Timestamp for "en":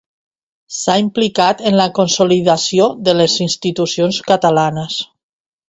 1.71-1.77